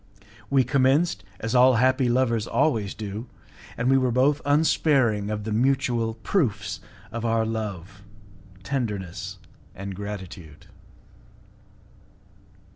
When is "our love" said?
7.23-8.01